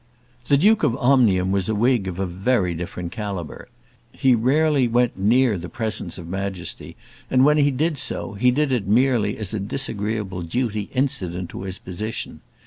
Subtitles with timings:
[0.47, 3.67] The Duke of Omnium was a Whig of a very different calibre.
[4.11, 6.95] He rarely went near the presence of majesty,
[7.29, 11.51] and when he did do so, he did it merely as a disagreeable duty incident
[11.51, 12.41] to his position.